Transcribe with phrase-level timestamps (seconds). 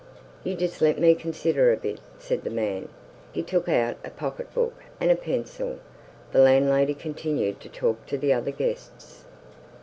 [0.43, 2.89] "You just let me consider a bit," said the man.
[3.31, 5.77] He took out a pocket book and a pencil.
[6.31, 9.25] The landlady continued to talk to the other guests.